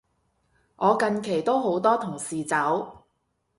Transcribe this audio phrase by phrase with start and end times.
[0.77, 3.03] 我近期都好多同事走